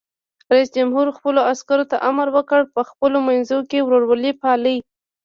رئیس 0.53 0.69
جمهور 0.77 1.05
خپلو 1.17 1.39
عسکرو 1.51 1.85
ته 1.91 1.97
امر 2.09 2.27
وکړ؛ 2.35 2.61
په 2.73 2.81
خپلو 2.89 3.17
منځو 3.27 3.57
کې 3.69 3.79
ورورولي 3.81 4.31
پالئ! 4.41 4.77